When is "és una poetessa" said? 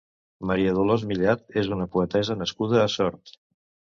1.63-2.39